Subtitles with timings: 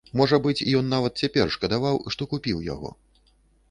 [0.19, 2.89] Можа быць, ён нават цяпер шкадаваў, што купіў яго.